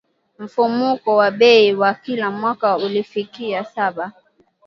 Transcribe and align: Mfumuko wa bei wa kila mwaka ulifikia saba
Mfumuko 0.41 1.09
wa 1.19 1.29
bei 1.31 1.75
wa 1.75 1.93
kila 1.93 2.31
mwaka 2.31 2.77
ulifikia 2.77 3.63
saba 3.63 4.11